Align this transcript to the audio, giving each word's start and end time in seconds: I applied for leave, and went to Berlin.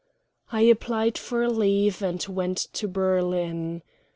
I 0.51 0.61
applied 0.61 1.15
for 1.19 1.47
leave, 1.47 2.01
and 2.01 2.25
went 2.27 2.57
to 2.73 2.87
Berlin. 2.87 3.83